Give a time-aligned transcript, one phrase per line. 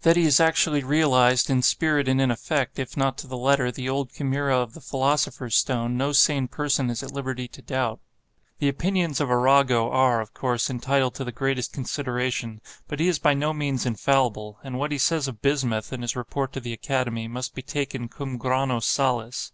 [0.00, 3.70] That he has actually realized, in spirit and in effect, if not to the letter,
[3.70, 8.00] the old chimaera of the philosopher's stone, no sane person is at liberty to doubt.
[8.58, 13.18] The opinions of Arago are, of course, entitled to the greatest consideration; but he is
[13.18, 16.72] by no means infallible; and what he says of bismuth, in his report to the
[16.72, 19.52] Academy, must be taken cum grano salis.